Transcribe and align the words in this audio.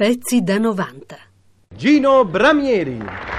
Pezzi 0.00 0.40
da 0.42 0.56
90. 0.56 1.14
Gino 1.76 2.24
Bramieri. 2.24 3.29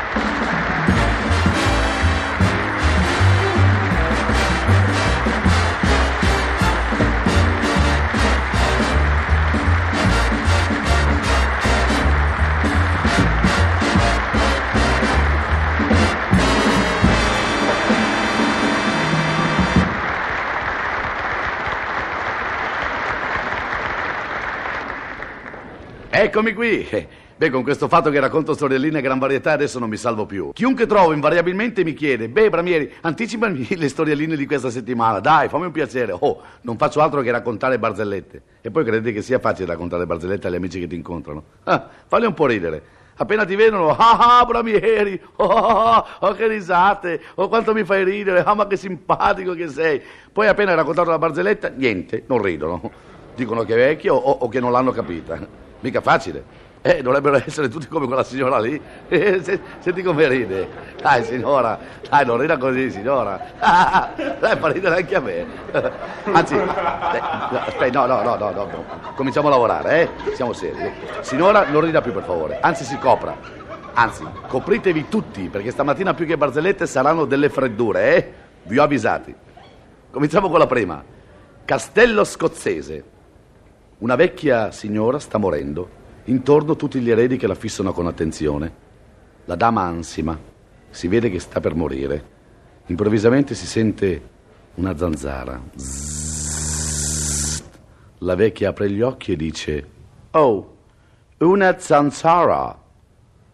Eccomi 26.24 26.54
qui. 26.54 26.88
Beh, 27.36 27.50
con 27.50 27.64
questo 27.64 27.88
fatto 27.88 28.12
che 28.12 28.20
racconto 28.20 28.54
storielline 28.54 29.00
a 29.00 29.02
gran 29.02 29.18
varietà 29.18 29.54
adesso 29.54 29.80
non 29.80 29.90
mi 29.90 29.98
salvo 29.98 30.28
più. 30.28 30.52
Chiunque 30.54 30.86
trovo 30.86 31.14
invariabilmente 31.14 31.84
mi 31.84 31.96
chiede, 31.96 32.30
beh 32.30 32.52
Bramieri, 32.52 32.94
anticipami 33.02 33.66
le 33.76 33.90
storielline 33.90 34.36
di 34.36 34.46
questa 34.46 34.70
settimana, 34.70 35.20
dai, 35.20 35.50
fammi 35.50 35.66
un 35.66 35.72
piacere. 35.72 36.16
Oh, 36.20 36.42
non 36.62 36.78
faccio 36.78 37.02
altro 37.02 37.22
che 37.22 37.32
raccontare 37.32 37.80
barzellette. 37.80 38.42
E 38.62 38.70
poi 38.70 38.84
credete 38.84 39.14
che 39.14 39.24
sia 39.24 39.40
facile 39.40 39.66
raccontare 39.66 40.06
barzellette 40.06 40.46
agli 40.46 40.56
amici 40.58 40.80
che 40.80 40.86
ti 40.86 40.94
incontrano? 40.94 41.44
Ah, 41.64 41.90
falli 42.06 42.28
un 42.28 42.36
po' 42.36 42.46
ridere. 42.46 42.84
Appena 43.16 43.44
ti 43.44 43.56
vedono, 43.56 43.90
ah 43.98 44.42
ah, 44.42 44.46
Bramieri, 44.46 45.20
oh, 45.38 45.44
oh, 45.44 46.06
oh, 46.20 46.34
che 46.34 46.48
risate, 46.48 47.20
oh 47.34 47.48
quanto 47.48 47.74
mi 47.74 47.84
fai 47.84 48.04
ridere, 48.04 48.44
ah 48.44 48.54
ma 48.54 48.68
che 48.68 48.78
simpatico 48.78 49.56
che 49.56 49.68
sei. 49.70 50.00
Poi 50.32 50.46
appena 50.46 50.70
hai 50.70 50.78
raccontato 50.78 51.10
la 51.10 51.18
barzelletta, 51.18 51.70
niente, 51.70 52.26
non 52.28 52.44
ridono. 52.44 52.92
Dicono 53.34 53.64
che 53.64 53.74
è 53.74 53.78
vecchio 53.78 54.14
o, 54.14 54.32
o 54.32 54.48
che 54.50 54.60
non 54.60 54.72
l'hanno 54.72 54.92
capita. 54.92 55.61
Mica 55.82 56.02
facile. 56.02 56.70
Eh, 56.84 57.04
dovrebbero 57.04 57.36
essere 57.46 57.70
tutti 57.70 57.88
come 57.88 58.08
quella 58.08 58.24
signora 58.24 58.58
lì. 58.60 58.80
Eh, 59.12 59.44
se- 59.44 59.60
senti 59.80 60.02
come 60.02 60.28
ride. 60.28 60.68
Dai, 61.02 61.24
signora. 61.24 61.78
Dai, 62.10 62.26
non 62.26 62.38
rida 62.40 62.58
così, 62.58 62.90
signora. 62.90 63.40
dai, 63.60 64.58
fa 64.58 64.68
ridere 64.72 64.96
anche 64.96 65.16
a 65.16 65.20
me. 65.20 65.46
Anzi, 66.32 66.56
aspetta, 66.56 68.06
no, 68.06 68.06
no, 68.08 68.24
no, 68.24 68.36
no, 68.38 68.52
no, 68.52 68.66
no. 68.66 68.86
Cominciamo 69.16 69.48
a 69.48 69.52
lavorare, 69.52 70.02
eh? 70.26 70.34
Siamo 70.34 70.54
seri. 70.54 70.92
Signora, 71.22 71.66
non 71.68 71.82
rida 71.82 72.02
più, 72.02 72.14
per 72.14 72.24
favore. 72.24 72.60
Anzi, 72.62 72.84
si 72.84 72.98
copra. 72.98 73.36
Anzi, 73.94 74.26
copritevi 74.48 75.10
tutti, 75.10 75.50
perché 75.50 75.70
stamattina 75.72 76.14
più 76.14 76.26
che 76.26 76.38
barzellette 76.38 76.88
saranno 76.88 77.26
delle 77.26 77.50
freddure, 77.50 78.16
eh? 78.16 78.34
Vi 78.64 78.78
ho 78.78 78.84
avvisati. 78.84 79.36
Cominciamo 80.10 80.50
con 80.50 80.60
la 80.60 80.68
prima. 80.68 81.04
Castello 81.66 82.24
scozzese. 82.24 83.04
Una 84.02 84.16
vecchia 84.16 84.72
signora 84.72 85.20
sta 85.20 85.38
morendo. 85.38 85.88
Intorno 86.24 86.76
tutti 86.76 87.00
gli 87.00 87.12
eredi 87.12 87.38
che 87.38 87.46
la 87.46 87.54
fissano 87.54 87.94
con 87.94 88.08
attenzione. 88.08 88.74
La 89.46 89.54
dama 89.54 89.84
ansima. 89.84 90.36
Si 90.90 91.08
vede 91.08 91.30
che 91.30 91.40
sta 91.40 91.60
per 91.60 91.76
morire. 91.76 92.24
Improvvisamente 92.88 93.54
si 93.54 93.68
sente 93.68 94.30
una 94.76 94.98
zanzara. 94.98 95.62
La 98.18 98.34
vecchia 98.34 98.70
apre 98.70 98.90
gli 98.90 99.02
occhi 99.02 99.34
e 99.34 99.36
dice: 99.36 99.88
Oh, 100.32 100.78
una 101.38 101.78
zanzara. 101.78 102.82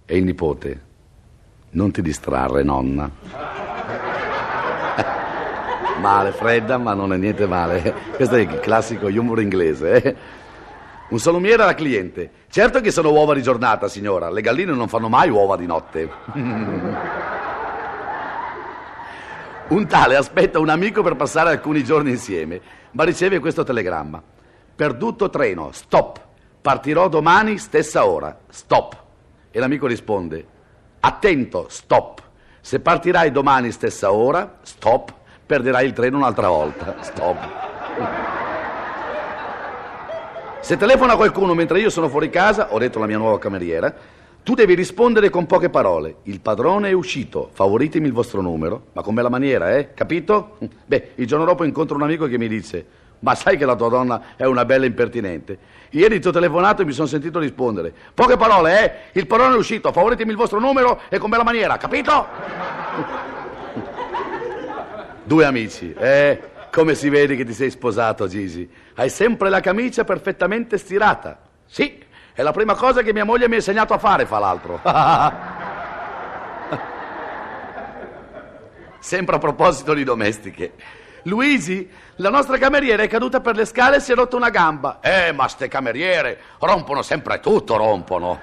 E 0.06 0.18
il 0.18 0.24
nipote: 0.24 0.82
Non 1.72 1.92
ti 1.92 2.02
distrarre, 2.02 2.64
nonna. 2.64 3.57
Male, 6.08 6.32
fredda, 6.32 6.78
ma 6.78 6.94
non 6.94 7.12
è 7.12 7.18
niente 7.18 7.46
male. 7.46 7.94
Questo 8.16 8.36
è 8.36 8.40
il 8.40 8.60
classico 8.62 9.08
humor 9.08 9.42
inglese. 9.42 10.02
eh. 10.02 10.16
Un 11.10 11.20
salumiere 11.20 11.64
alla 11.64 11.76
cliente. 11.76 12.32
Certo 12.50 12.80
che 12.80 12.92
sono 12.92 13.12
uova 13.12 13.34
di 13.34 13.42
giornata, 13.42 13.90
signora. 13.90 14.30
Le 14.30 14.40
galline 14.40 14.72
non 14.72 14.88
fanno 14.88 15.10
mai 15.10 15.30
uova 15.30 15.58
di 15.58 15.66
notte. 15.66 16.10
Un 19.68 19.86
tale 19.86 20.16
aspetta 20.16 20.60
un 20.60 20.70
amico 20.70 21.04
per 21.04 21.18
passare 21.18 21.50
alcuni 21.50 21.84
giorni 21.84 22.12
insieme, 22.12 22.62
ma 22.92 23.04
riceve 23.04 23.40
questo 23.40 23.66
telegramma. 23.66 24.24
Perduto 24.74 25.30
treno, 25.30 25.72
stop. 25.74 26.22
Partirò 26.62 27.10
domani, 27.10 27.58
stessa 27.58 28.06
ora, 28.06 28.34
stop. 28.48 28.96
E 29.52 29.60
l'amico 29.60 29.86
risponde, 29.86 30.48
attento, 31.02 31.66
stop. 31.68 32.22
Se 32.62 32.80
partirai 32.80 33.30
domani, 33.30 33.72
stessa 33.72 34.14
ora, 34.14 34.60
stop, 34.62 35.14
perderai 35.48 35.86
il 35.86 35.94
treno 35.94 36.18
un'altra 36.18 36.50
volta, 36.50 36.98
stop. 37.00 37.38
Se 40.60 40.76
telefona 40.76 41.16
qualcuno 41.16 41.54
mentre 41.54 41.80
io 41.80 41.90
sono 41.90 42.10
fuori 42.10 42.30
casa, 42.30 42.74
ho 42.74 42.78
detto 42.78 42.98
alla 42.98 43.08
mia 43.08 43.18
nuova 43.18 43.40
cameriera, 43.40 43.94
tu 44.44 44.54
devi 44.54 44.76
rispondere 44.76 45.30
con 45.30 45.46
poche 45.46 45.70
parole. 45.70 46.18
Il 46.24 46.42
padrone 46.42 46.90
è 46.90 46.92
uscito, 46.92 47.50
favoritemi 47.54 48.08
il 48.08 48.14
vostro 48.14 48.42
numero. 48.42 48.88
Ma 48.92 49.02
con 49.02 49.14
bella 49.14 49.30
maniera, 49.30 49.76
eh? 49.78 49.94
Capito? 49.94 50.58
Beh, 50.86 51.12
il 51.16 51.26
giorno 51.26 51.46
dopo 51.46 51.64
incontro 51.64 51.96
un 51.96 52.04
amico 52.04 52.28
che 52.28 52.38
mi 52.38 52.50
dice, 52.50 52.86
ma 53.20 53.34
sai 53.34 53.56
che 53.58 53.66
la 53.66 53.76
tua 53.76 53.88
donna 53.88 54.22
è 54.36 54.44
una 54.44 54.66
bella 54.66 54.86
impertinente? 54.86 55.58
Ieri 55.92 56.20
ti 56.20 56.28
ho 56.28 56.32
telefonato 56.32 56.82
e 56.82 56.86
mi 56.86 56.92
sono 56.92 57.08
sentito 57.08 57.40
rispondere. 57.40 57.94
Poche 58.14 58.36
parole, 58.36 58.84
eh? 58.84 59.20
Il 59.20 59.28
padrone 59.28 59.56
è 59.56 59.58
uscito, 59.58 59.94
favoritemi 59.94 60.32
il 60.32 60.38
vostro 60.38 60.60
numero 60.60 61.00
e 61.08 61.18
con 61.18 61.30
bella 61.30 61.44
maniera, 61.44 61.78
capito? 61.78 63.36
Due 65.28 65.44
amici, 65.44 65.92
eh? 65.92 66.40
Come 66.72 66.96
si 66.96 67.10
vede 67.10 67.36
che 67.36 67.44
ti 67.44 67.52
sei 67.52 67.70
sposato, 67.70 68.30
Gigi? 68.30 68.72
Hai 68.96 69.10
sempre 69.10 69.50
la 69.50 69.60
camicia 69.60 70.06
perfettamente 70.06 70.78
stirata. 70.78 71.38
Sì, 71.66 72.02
è 72.32 72.42
la 72.42 72.54
prima 72.54 72.76
cosa 72.76 73.02
che 73.02 73.12
mia 73.12 73.26
moglie 73.26 73.50
mi 73.50 73.56
ha 73.56 73.58
insegnato 73.58 73.94
a 73.94 73.98
fare, 73.98 74.26
fa 74.26 74.40
l'altro. 74.40 74.80
sempre 79.00 79.36
a 79.36 79.40
proposito 79.40 79.94
di 79.94 80.06
domestiche. 80.06 80.76
Luigi, 81.24 81.90
la 82.16 82.30
nostra 82.30 82.58
cameriera 82.58 83.04
è 83.04 83.10
caduta 83.10 83.42
per 83.42 83.58
le 83.58 83.66
scale 83.66 83.98
e 83.98 84.00
si 84.00 84.14
è 84.14 84.16
rotta 84.16 84.38
una 84.38 84.50
gamba. 84.50 85.02
Eh, 85.02 85.34
ma 85.34 85.50
ste 85.50 85.68
cameriere 85.68 86.40
rompono 86.60 87.02
sempre 87.02 87.42
tutto, 87.42 87.76
rompono. 87.76 88.40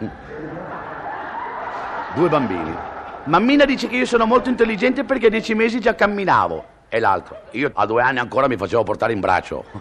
Due 2.14 2.28
bambini. 2.28 2.76
Mammina 3.24 3.64
dice 3.64 3.88
che 3.88 3.96
io 3.96 4.04
sono 4.04 4.26
molto 4.26 4.50
intelligente 4.50 5.04
perché 5.04 5.28
a 5.28 5.30
dieci 5.30 5.54
mesi 5.54 5.80
già 5.80 5.94
camminavo. 5.94 6.72
E 6.88 7.00
l'altro, 7.00 7.42
io 7.52 7.70
a 7.74 7.86
due 7.86 8.02
anni 8.02 8.18
ancora 8.18 8.48
mi 8.48 8.56
facevo 8.56 8.82
portare 8.82 9.12
in 9.12 9.20
braccio. 9.20 9.64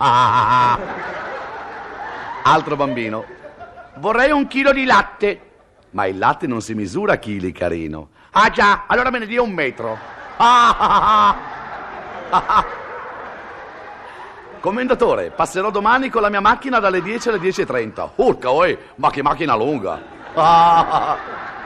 Altro 2.46 2.75
bambino. 2.75 3.24
Vorrei 3.96 4.31
un 4.31 4.47
chilo 4.47 4.72
di 4.72 4.86
latte. 4.86 5.50
Ma 5.91 6.08
il 6.08 6.18
latte 6.18 6.47
non 6.47 6.62
si 6.62 6.74
misura 6.74 7.14
a 7.14 7.18
chili, 7.18 7.52
carino. 7.52 8.09
Ah 8.31 8.50
già, 8.50 8.86
allora 8.88 9.12
me 9.12 9.19
ne 9.19 9.28
dia 9.28 9.41
un 9.41 9.52
metro. 9.52 9.97
Commendatore, 14.59 15.31
passerò 15.31 15.70
domani 15.70 16.09
con 16.09 16.22
la 16.22 16.30
mia 16.30 16.40
macchina 16.40 16.80
dalle 16.80 17.02
10 17.02 17.30
alle 17.30 17.38
10.30. 17.38 18.09
Urca, 18.16 18.52
oi, 18.52 18.78
ma 18.96 19.12
che 19.12 19.22
macchina 19.22 19.56
lunga. 19.56 20.02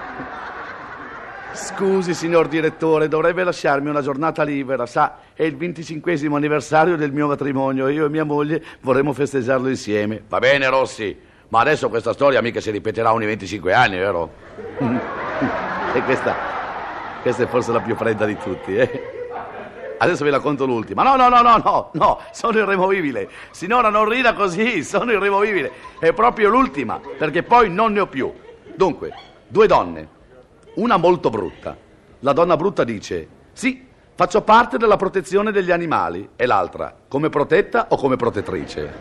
Scusi, 1.58 2.14
signor 2.14 2.48
direttore, 2.48 3.08
dovrebbe 3.08 3.44
lasciarmi 3.44 3.90
una 3.90 4.02
giornata 4.02 4.44
libera. 4.44 4.86
Sa, 4.86 5.18
è 5.34 5.42
il 5.42 5.58
25 5.58 6.14
anniversario 6.32 6.96
del 6.96 7.12
mio 7.12 7.26
matrimonio. 7.26 7.88
Io 7.88 8.06
e 8.06 8.10
mia 8.10 8.24
moglie 8.24 8.64
vorremmo 8.82 9.12
festeggiarlo 9.12 9.68
insieme. 9.68 10.22
Va 10.30 10.38
bene, 10.38 10.70
Rossi, 10.70 11.20
ma 11.48 11.62
adesso 11.62 11.90
questa 11.90 12.14
storia 12.14 12.44
mica 12.44 12.62
si 12.62 12.70
ripeterà 12.70 13.12
ogni 13.12 13.26
25 13.26 13.74
anni, 13.74 13.98
vero? 13.98 14.30
e 15.96 16.02
questa, 16.04 16.36
questa 17.24 17.44
è 17.44 17.48
forse 17.48 17.72
la 17.72 17.82
più 17.82 17.96
fredda 17.96 18.26
di 18.28 18.38
tutti, 18.38 18.76
eh? 18.76 19.16
Adesso 19.98 20.24
ve 20.24 20.30
la 20.30 20.40
conto 20.40 20.68
l'ultima. 20.68 21.02
No, 21.02 21.16
no, 21.16 21.28
no, 21.28 21.42
no, 21.42 21.58
no, 21.58 21.90
no, 21.94 22.20
sono 22.34 22.60
irremovibile. 22.60 23.30
Signora, 23.50 23.90
non 23.90 24.08
rida 24.08 24.34
così, 24.34 24.84
sono 24.84 25.12
irremovibile. 25.12 25.72
È 25.98 26.14
proprio 26.14 26.50
l'ultima, 26.50 27.02
perché 27.18 27.42
poi 27.42 27.72
non 27.72 27.94
ne 27.94 28.02
ho 28.02 28.08
più. 28.08 28.32
Dunque, 28.76 29.12
due 29.48 29.66
donne, 29.66 30.16
una 30.78 30.98
molto 30.98 31.30
brutta. 31.30 31.76
La 32.20 32.34
donna 32.34 32.56
brutta 32.56 32.84
dice, 32.84 33.28
sì, 33.54 33.86
faccio 34.16 34.42
parte 34.42 34.78
della 34.78 34.98
protezione 34.98 35.52
degli 35.52 35.72
animali. 35.72 36.30
E 36.36 36.46
l'altra, 36.46 36.96
come 37.08 37.30
protetta 37.30 37.88
o 37.90 37.98
come 37.98 38.16
protettrice? 38.16 38.94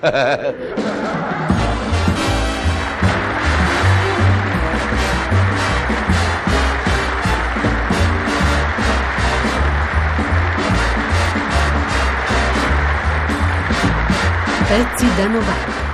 Pezzi 14.66 15.14
da 15.14 15.26
90. 15.28 15.85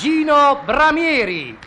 Gino 0.00 0.62
Bramieri. 0.64 1.58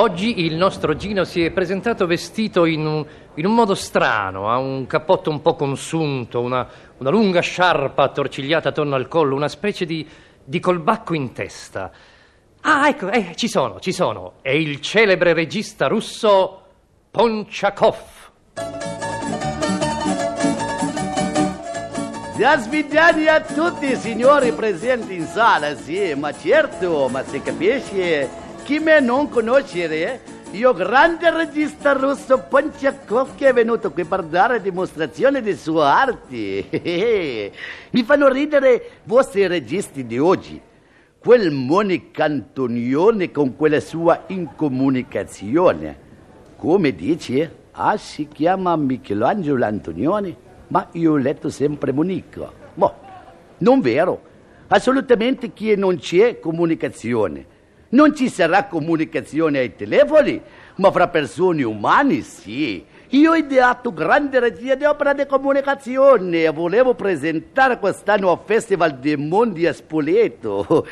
Oggi 0.00 0.46
il 0.46 0.54
nostro 0.54 0.96
Gino 0.96 1.24
si 1.24 1.44
è 1.44 1.50
presentato 1.50 2.06
vestito 2.06 2.64
in 2.64 2.86
un, 2.86 3.04
in 3.34 3.44
un 3.44 3.54
modo 3.54 3.74
strano, 3.74 4.48
ha 4.48 4.56
un 4.56 4.86
cappotto 4.86 5.28
un 5.28 5.42
po' 5.42 5.54
consunto, 5.54 6.40
una, 6.40 6.66
una 6.96 7.10
lunga 7.10 7.40
sciarpa 7.40 8.04
attorcigliata 8.04 8.70
attorno 8.70 8.94
al 8.94 9.08
collo, 9.08 9.34
una 9.34 9.48
specie 9.48 9.84
di, 9.84 10.08
di 10.42 10.58
colbacco 10.58 11.12
in 11.12 11.34
testa. 11.34 11.90
Ah, 12.62 12.88
ecco, 12.88 13.10
eh, 13.10 13.32
ci 13.34 13.46
sono, 13.46 13.78
ci 13.78 13.92
sono. 13.92 14.36
È 14.40 14.48
il 14.48 14.80
celebre 14.80 15.34
regista 15.34 15.86
russo 15.86 16.62
Ponchakov. 17.10 17.98
Da 22.38 22.56
svidani 22.56 23.26
a 23.26 23.42
tutti, 23.42 23.94
signori 23.96 24.52
presenti 24.52 25.14
in 25.14 25.26
sala, 25.26 25.76
sì, 25.76 26.14
ma 26.14 26.32
certo, 26.32 27.06
ma 27.10 27.22
si 27.22 27.42
capisce 27.42 28.48
chi 28.62 28.78
me 28.78 29.00
non 29.00 29.28
conoscere, 29.28 30.20
io 30.52 30.72
grande 30.72 31.30
regista 31.30 31.92
russo 31.92 32.38
Ponchakov 32.48 33.34
che 33.36 33.48
è 33.48 33.52
venuto 33.52 33.92
qui 33.92 34.04
per 34.04 34.22
dare 34.24 34.60
dimostrazione 34.60 35.42
di 35.42 35.54
sua 35.54 35.94
arte. 36.00 37.52
Mi 37.90 38.02
fanno 38.02 38.28
ridere 38.28 38.90
vostri 39.04 39.46
registi 39.46 40.06
di 40.06 40.18
oggi. 40.18 40.60
Quel 41.18 41.50
Monica 41.50 42.24
Antonione 42.24 43.30
con 43.30 43.56
quella 43.56 43.80
sua 43.80 44.24
incomunicazione. 44.28 46.08
Come 46.56 46.94
dice? 46.94 47.56
Ah, 47.72 47.96
si 47.96 48.26
chiama 48.28 48.74
Michelangelo 48.76 49.64
Antonione? 49.64 50.36
Ma 50.68 50.88
io 50.92 51.12
ho 51.12 51.16
letto 51.16 51.48
sempre 51.50 51.92
Monica. 51.92 52.50
Boh, 52.74 52.94
non 53.58 53.80
vero. 53.80 54.28
Assolutamente 54.68 55.52
che 55.52 55.76
non 55.76 55.98
c'è 55.98 56.38
comunicazione. 56.38 57.58
Non 57.92 58.14
ci 58.14 58.28
sarà 58.28 58.66
comunicazione 58.66 59.58
ai 59.58 59.74
telefoni, 59.74 60.40
ma 60.76 60.92
fra 60.92 61.08
persone 61.08 61.64
umane 61.64 62.20
sì. 62.20 62.84
Io 63.08 63.32
ho 63.32 63.34
ideato 63.34 63.92
grande 63.92 64.38
regia 64.38 64.76
di 64.76 64.84
opera 64.84 65.12
di 65.12 65.26
comunicazione 65.26 66.44
e 66.44 66.50
volevo 66.50 66.94
presentare 66.94 67.80
quest'anno 67.80 68.30
al 68.30 68.38
Festival 68.44 68.96
dei 68.98 69.16
Mondi 69.16 69.66
a 69.66 69.72
Spoleto. 69.72 70.86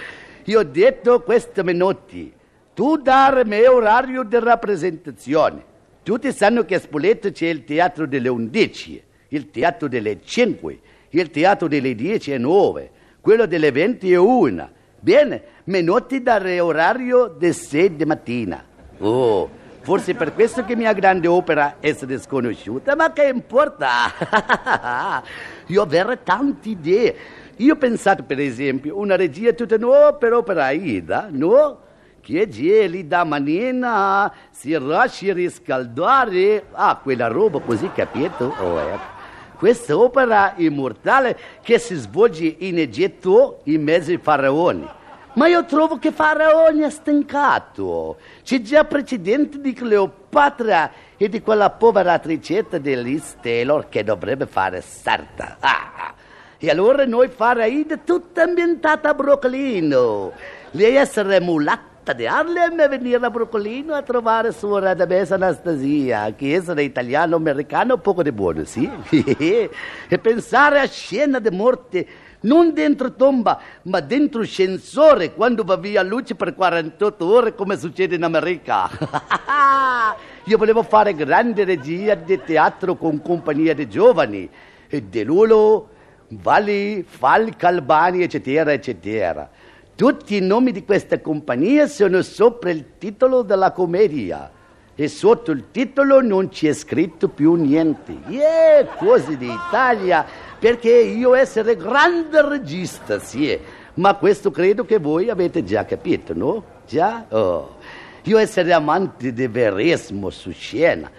Io 0.46 0.58
ho 0.58 0.64
detto 0.64 1.22
queste 1.22 1.62
minuti, 1.62 2.32
tu 2.74 2.96
darmi 2.96 3.62
orario 3.64 4.24
di 4.24 4.38
rappresentazione. 4.40 5.64
Tutti 6.02 6.32
sanno 6.32 6.64
che 6.64 6.74
a 6.74 6.80
Spoleto 6.80 7.30
c'è 7.30 7.46
il 7.46 7.62
teatro 7.62 8.08
delle 8.08 8.28
11, 8.28 9.02
il 9.28 9.50
teatro 9.52 9.86
delle 9.86 10.18
5, 10.24 10.80
il 11.10 11.30
teatro 11.30 11.68
delle 11.68 11.94
10 11.94 12.32
e 12.32 12.38
9, 12.38 12.90
quello 13.20 13.46
delle 13.46 13.70
20 13.70 14.10
e 14.10 14.16
1 14.16 14.70
Bene, 15.00 15.42
Menotti 15.64 16.22
dare 16.22 16.58
orario 16.58 17.28
di 17.28 17.52
6 17.52 17.96
di 17.96 18.04
mattina. 18.04 18.64
Oh, 18.98 19.48
forse 19.82 20.14
per 20.14 20.34
questo 20.34 20.64
che 20.64 20.74
mia 20.74 20.92
grande 20.92 21.28
opera 21.28 21.76
è 21.78 21.94
sconosciuta, 21.94 22.96
ma 22.96 23.12
che 23.12 23.28
importa? 23.28 25.22
Io 25.66 25.82
avrei 25.82 26.18
tante 26.24 26.70
idee. 26.70 27.16
Io 27.58 27.74
ho 27.74 27.76
pensato, 27.76 28.24
per 28.24 28.40
esempio, 28.40 28.98
una 28.98 29.14
regia 29.14 29.52
tutta 29.52 29.76
nuova 29.76 30.14
per 30.14 30.32
opera 30.32 30.64
Aida, 30.64 31.28
no? 31.30 31.80
Che 32.20 32.48
gelida 32.48 33.22
manina, 33.24 34.32
si 34.50 34.70
lascia 34.72 35.32
riscaldare. 35.32 36.64
Ah, 36.72 36.98
quella 37.00 37.28
roba 37.28 37.60
così, 37.60 37.88
capito? 37.92 38.52
Oh, 38.58 38.80
ecco. 38.80 39.17
Questa 39.58 39.98
opera 39.98 40.54
immortale 40.56 41.36
che 41.62 41.80
si 41.80 41.96
svolge 41.96 42.54
in 42.58 42.78
Egitto 42.78 43.60
in 43.64 43.82
mezzo 43.82 44.12
ai 44.12 44.18
faraoni. 44.18 44.88
Ma 45.34 45.46
io 45.46 45.64
trovo 45.66 45.98
che 45.98 46.10
Faraoni 46.10 46.80
è 46.80 46.90
stancato. 46.90 48.16
C'è 48.42 48.60
già 48.60 48.84
precedente 48.84 49.60
di 49.60 49.72
Cleopatra 49.72 50.90
e 51.16 51.28
di 51.28 51.40
quella 51.40 51.70
povera 51.70 52.14
attricetta 52.14 52.78
di 52.78 53.00
Liz 53.00 53.36
Taylor 53.40 53.88
che 53.88 54.02
dovrebbe 54.02 54.46
fare 54.46 54.80
sarta. 54.80 55.56
Ah, 55.60 56.14
e 56.58 56.70
allora 56.70 57.04
noi 57.04 57.28
Faraide 57.28 58.02
tutta 58.02 58.42
ambientata 58.42 59.10
a 59.10 59.14
Brooklyn. 59.14 60.32
Lei 60.72 60.96
essere 60.96 61.40
mulatta 61.40 61.97
fatta 62.08 62.12
di 62.12 62.26
Harlem 62.26 62.80
e 62.80 62.88
venire 62.88 63.24
a 63.24 63.30
Brooklyn 63.30 63.90
a 63.90 64.02
trovare 64.02 64.52
sua 64.52 64.80
radamessa 64.80 65.34
Anastasia, 65.34 66.32
che 66.34 66.54
essere 66.54 66.82
italiano-americano 66.82 67.98
poco 67.98 68.22
di 68.22 68.32
buono, 68.32 68.64
sì? 68.64 68.88
e 69.10 70.18
pensare 70.20 70.80
a 70.80 70.86
scena 70.86 71.38
di 71.38 71.50
morte 71.50 72.06
non 72.40 72.72
dentro 72.72 73.12
tomba, 73.14 73.60
ma 73.82 74.00
dentro 74.00 74.42
ascensore 74.42 75.34
quando 75.34 75.64
va 75.64 75.76
via 75.76 76.02
luce 76.02 76.34
per 76.34 76.54
48 76.54 77.26
ore 77.26 77.54
come 77.54 77.76
succede 77.76 78.14
in 78.14 78.22
America. 78.22 78.88
Io 80.44 80.56
volevo 80.56 80.82
fare 80.82 81.14
grande 81.14 81.64
regia 81.64 82.14
di 82.14 82.40
teatro 82.42 82.96
con 82.96 83.20
compagnia 83.20 83.74
di 83.74 83.88
giovani, 83.88 84.48
e 84.88 85.02
De 85.02 85.24
Lulo, 85.24 85.88
Valli, 86.28 87.04
Falca, 87.06 87.68
Albani, 87.68 88.22
eccetera, 88.22 88.72
eccetera. 88.72 89.50
Tutti 89.98 90.36
i 90.36 90.40
nomi 90.40 90.70
di 90.70 90.84
questa 90.84 91.20
compagnia 91.20 91.88
sono 91.88 92.22
sopra 92.22 92.70
il 92.70 92.98
titolo 92.98 93.42
della 93.42 93.72
commedia 93.72 94.48
e 94.94 95.08
sotto 95.08 95.50
il 95.50 95.72
titolo 95.72 96.20
non 96.20 96.50
c'è 96.50 96.72
scritto 96.72 97.26
più 97.26 97.54
niente. 97.54 98.16
Yeah, 98.28 98.84
cose 98.96 99.36
d'Italia, 99.36 100.24
perché 100.56 100.88
io 100.88 101.34
essere 101.34 101.76
grande 101.76 102.48
regista, 102.48 103.18
sì, 103.18 103.58
ma 103.94 104.14
questo 104.14 104.52
credo 104.52 104.84
che 104.84 105.00
voi 105.00 105.30
avete 105.30 105.64
già 105.64 105.84
capito, 105.84 106.32
no? 106.32 106.62
Già? 106.86 107.26
Oh. 107.30 107.78
Io 108.22 108.38
essere 108.38 108.72
amante 108.72 109.32
di 109.32 109.48
verismo 109.48 110.30
su 110.30 110.52
scena. 110.52 111.10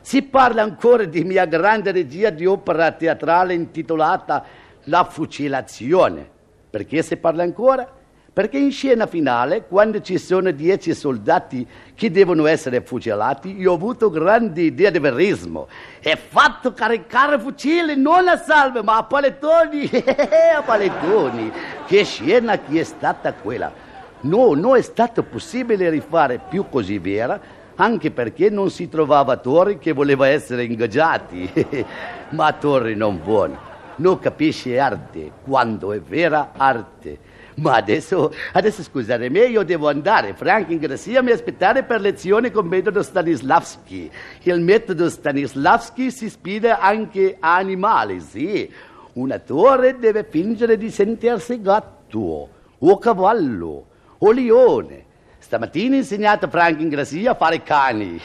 Si 0.00 0.22
parla 0.22 0.62
ancora 0.62 1.06
di 1.06 1.24
mia 1.24 1.44
grande 1.44 1.90
regia 1.90 2.30
di 2.30 2.46
opera 2.46 2.92
teatrale 2.92 3.54
intitolata 3.54 4.44
La 4.84 5.02
fucilazione. 5.02 6.30
Perché 6.70 7.02
si 7.02 7.16
parla 7.16 7.42
ancora? 7.42 7.96
Perché 8.38 8.56
in 8.56 8.70
scena 8.70 9.08
finale, 9.08 9.64
quando 9.66 10.00
ci 10.00 10.16
sono 10.16 10.52
dieci 10.52 10.94
soldati 10.94 11.66
che 11.96 12.08
devono 12.08 12.46
essere 12.46 12.82
fucilati, 12.82 13.58
io 13.58 13.72
ho 13.72 13.74
avuto 13.74 14.10
grande 14.10 14.60
idea 14.60 14.90
di 14.90 15.00
verismo. 15.00 15.66
È 15.98 16.16
fatto 16.16 16.72
caricare 16.72 17.36
fucili 17.40 17.96
non 17.96 18.28
a 18.28 18.36
salve, 18.36 18.84
ma 18.84 18.98
a 18.98 19.02
palettoni. 19.02 19.90
a 20.56 20.62
palettoni. 20.62 21.50
Che 21.84 22.04
scena 22.04 22.60
che 22.60 22.78
è 22.78 22.84
stata 22.84 23.32
quella. 23.32 23.72
No, 24.20 24.54
non 24.54 24.76
è 24.76 24.82
stato 24.82 25.24
possibile 25.24 25.90
rifare 25.90 26.38
più 26.48 26.68
così 26.68 26.98
vera, 26.98 27.40
anche 27.74 28.12
perché 28.12 28.50
non 28.50 28.70
si 28.70 28.88
trovava 28.88 29.36
Torri 29.38 29.78
che 29.78 29.90
voleva 29.90 30.28
essere 30.28 30.62
ingaggiati. 30.62 31.84
ma 32.30 32.52
Torri 32.52 32.94
non 32.94 33.20
vuole. 33.20 33.58
Non 33.96 34.20
capisce 34.20 34.78
arte 34.78 35.32
quando 35.42 35.92
è 35.92 36.00
vera 36.00 36.52
arte. 36.56 37.37
Ma 37.58 37.74
adesso, 37.74 38.32
adesso 38.52 38.82
scusatemi, 38.82 39.40
io 39.40 39.64
devo 39.64 39.88
andare. 39.88 40.34
Frank 40.34 40.70
Ingressia 40.70 41.22
mi 41.22 41.32
aspettare 41.32 41.82
per 41.82 42.00
lezione 42.00 42.50
con 42.50 42.66
metodo 42.66 43.02
Stanislavski. 43.02 44.10
Il 44.42 44.60
metodo 44.60 45.08
Stanislavski 45.08 46.10
si 46.10 46.26
ispira 46.26 46.80
anche 46.80 47.36
a 47.38 47.56
animali, 47.56 48.20
sì. 48.20 48.70
Un 49.14 49.32
attore 49.32 49.98
deve 49.98 50.24
fingere 50.24 50.76
di 50.76 50.90
sentirsi 50.90 51.60
gatto, 51.60 52.48
o 52.78 52.98
cavallo, 52.98 53.86
o 54.18 54.30
leone. 54.30 55.06
Stamattina 55.38 55.94
ho 55.94 55.98
insegnato 55.98 56.48
Frank 56.48 56.80
Ingressia 56.80 57.32
a 57.32 57.34
fare 57.34 57.62
cani, 57.62 58.20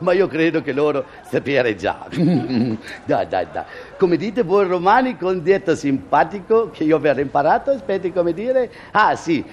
ma 0.00 0.12
io 0.12 0.26
credo 0.26 0.60
che 0.62 0.72
loro 0.72 1.04
sapere 1.28 1.74
già. 1.74 2.06
dai, 2.10 3.26
dai, 3.28 3.46
dai. 3.50 3.64
Come 3.98 4.16
dite 4.16 4.42
voi 4.42 4.66
romani 4.66 5.16
con 5.16 5.42
detto 5.42 5.74
simpatico 5.74 6.70
che 6.70 6.84
io 6.84 6.96
avrei 6.96 7.22
imparato, 7.22 7.70
aspetti 7.70 8.12
come 8.12 8.32
dire? 8.32 8.70
Ah 8.90 9.16
sì, 9.16 9.44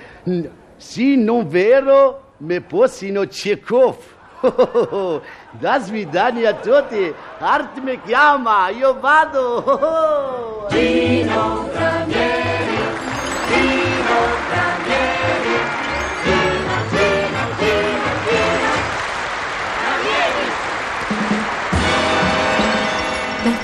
sì, 0.75 1.15
non 1.15 1.47
vero, 1.47 2.33
me 2.37 2.61
possino 2.61 3.25
Chekhov. 3.25 4.15
da 5.51 5.79
svidani 5.79 6.45
a 6.45 6.53
tutti, 6.53 7.11
arte 7.39 7.81
mi 7.81 7.99
chiama, 8.05 8.69
io 8.69 8.99
vado. 8.99 10.67
Gino 10.69 11.67
Ranieri, 11.73 12.46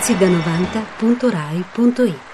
pezzi 0.04 0.18
da 0.18 0.28
90.rai.it 0.28 2.33